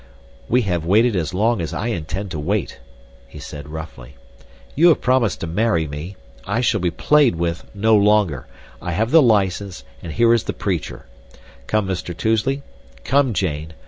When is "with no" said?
7.35-7.95